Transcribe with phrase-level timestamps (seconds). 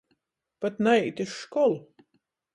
[0.63, 1.79] Pat naīt iz školu.